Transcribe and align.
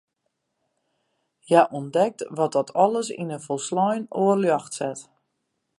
Hja 1.45 1.61
ûntdekt 1.77 2.19
wat 2.37 2.53
dat 2.55 2.69
alles 2.83 3.07
yn 3.21 3.33
in 3.37 3.45
folslein 3.47 4.03
oar 4.21 4.37
ljocht 4.43 4.73
set. 4.79 4.99